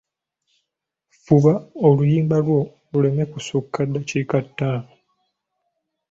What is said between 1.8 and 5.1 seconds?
oluyimba lwo luleme kusukka ddakiika ttaano.